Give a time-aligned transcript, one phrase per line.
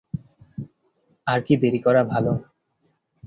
[1.27, 2.31] আর কি দেরি করা ভালো?